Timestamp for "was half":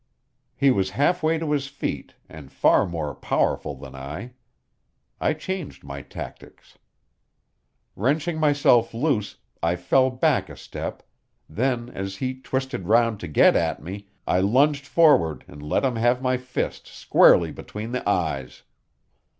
0.71-1.21